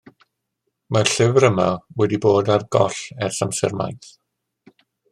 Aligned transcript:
Mae'r 0.95 1.11
llyfr 1.17 1.45
yma 1.49 1.67
wedi 2.03 2.21
bod 2.25 2.51
ar 2.57 2.67
goll 2.79 2.99
ers 3.29 3.47
amser 3.49 3.81
maith. 3.83 4.13